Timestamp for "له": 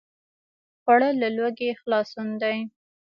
1.23-1.29